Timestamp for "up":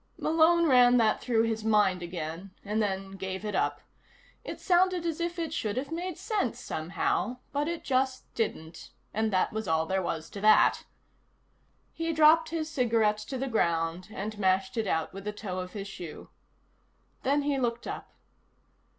3.53-3.81, 17.85-18.11